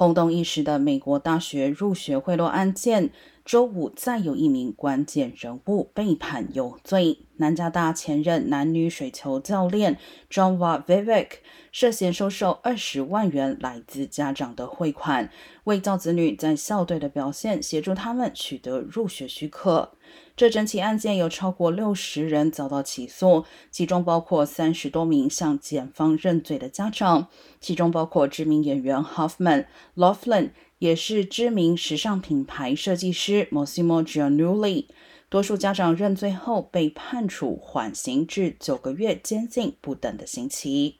[0.00, 3.10] 轰动一时的美国大学入学贿赂案件，
[3.50, 7.26] 周五再有一名关键人物被判有罪。
[7.38, 9.98] 南加大前任男女水球教练
[10.30, 11.30] John Vivek
[11.72, 15.32] 涉嫌收受二十万元来自家长的汇款，
[15.64, 19.94] 为教子女在校队的表现协助他们取得入学许可。
[20.36, 27.26] 这整起案件有超过六十人遭到起诉，其中包括三十多名向检方认罪的家长，
[27.60, 30.50] 其中包括知名演员 Hoffman、Laughlin，
[30.80, 34.86] 也是知名时尚品牌设计师 Mossimo Giannulli。
[35.28, 40.99] 多数家长认罪后被判处缓刑至九个月监禁不等的刑期。